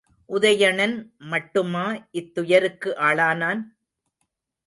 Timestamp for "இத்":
2.11-2.31